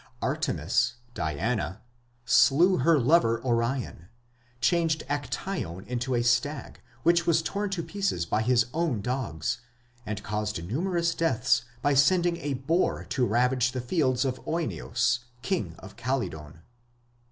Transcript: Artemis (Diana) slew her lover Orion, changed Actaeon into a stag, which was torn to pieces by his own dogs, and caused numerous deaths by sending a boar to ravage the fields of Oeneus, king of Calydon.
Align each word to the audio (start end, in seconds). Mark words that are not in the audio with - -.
Artemis 0.19 0.95
(Diana) 1.13 1.81
slew 2.25 2.77
her 2.77 2.97
lover 2.97 3.39
Orion, 3.45 4.07
changed 4.59 5.03
Actaeon 5.07 5.85
into 5.85 6.15
a 6.15 6.23
stag, 6.23 6.81
which 7.03 7.27
was 7.27 7.43
torn 7.43 7.69
to 7.69 7.83
pieces 7.83 8.25
by 8.25 8.41
his 8.41 8.65
own 8.73 9.01
dogs, 9.01 9.59
and 10.03 10.23
caused 10.23 10.65
numerous 10.67 11.13
deaths 11.13 11.65
by 11.83 11.93
sending 11.93 12.37
a 12.37 12.55
boar 12.55 13.05
to 13.09 13.27
ravage 13.27 13.73
the 13.73 13.79
fields 13.79 14.25
of 14.25 14.39
Oeneus, 14.47 15.19
king 15.43 15.75
of 15.77 15.95
Calydon. 15.97 16.63